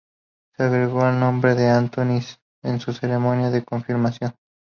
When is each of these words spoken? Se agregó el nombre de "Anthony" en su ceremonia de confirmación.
Se 0.57 0.63
agregó 0.63 1.07
el 1.07 1.19
nombre 1.19 1.53
de 1.53 1.67
"Anthony" 1.69 2.21
en 2.63 2.79
su 2.79 2.91
ceremonia 2.91 3.51
de 3.51 3.63
confirmación. 3.63 4.33